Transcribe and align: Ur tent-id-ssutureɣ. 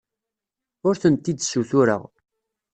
Ur 0.87 0.95
tent-id-ssutureɣ. 1.01 2.03